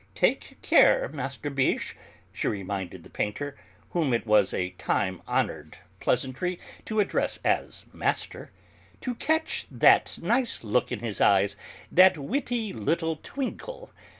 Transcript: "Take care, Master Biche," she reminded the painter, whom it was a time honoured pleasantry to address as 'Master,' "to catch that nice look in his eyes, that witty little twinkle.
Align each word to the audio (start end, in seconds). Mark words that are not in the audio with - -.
"Take 0.15 0.59
care, 0.63 1.09
Master 1.09 1.51
Biche," 1.51 1.95
she 2.33 2.47
reminded 2.47 3.03
the 3.03 3.09
painter, 3.11 3.55
whom 3.91 4.13
it 4.15 4.25
was 4.25 4.51
a 4.51 4.71
time 4.71 5.21
honoured 5.27 5.77
pleasantry 5.99 6.59
to 6.85 6.99
address 6.99 7.37
as 7.45 7.85
'Master,' 7.93 8.49
"to 9.01 9.13
catch 9.13 9.67
that 9.69 10.17
nice 10.19 10.63
look 10.63 10.91
in 10.91 11.01
his 11.01 11.21
eyes, 11.21 11.55
that 11.91 12.17
witty 12.17 12.73
little 12.73 13.17
twinkle. 13.17 13.91